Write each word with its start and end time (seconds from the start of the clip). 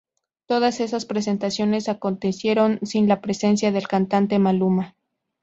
Todas 0.47 0.79
esas 0.79 1.05
presentaciones 1.05 1.87
acontecieron 1.87 2.79
sin 2.81 3.07
la 3.07 3.21
presencia 3.21 3.71
del 3.71 3.87
cantante 3.87 4.39
Maluma. 4.39 4.95